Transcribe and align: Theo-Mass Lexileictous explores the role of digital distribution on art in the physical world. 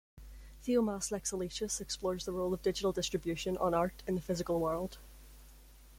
Theo-Mass 0.63 1.11
Lexileictous 1.11 1.79
explores 1.79 2.25
the 2.25 2.31
role 2.31 2.55
of 2.55 2.63
digital 2.63 2.91
distribution 2.91 3.55
on 3.57 3.75
art 3.75 4.01
in 4.07 4.15
the 4.15 4.21
physical 4.21 4.59
world. 4.59 4.97